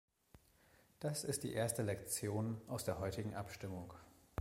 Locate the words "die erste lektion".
1.43-2.59